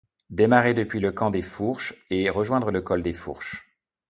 Démarrer 0.31 0.73
depuis 0.73 0.99
le 0.99 1.11
Camp 1.11 1.29
des 1.29 1.43
Fourches, 1.43 1.93
et 2.09 2.31
rejoindre 2.31 2.71
le 2.71 2.81
Col 2.81 3.03
des 3.03 3.13
Fourches. 3.13 3.67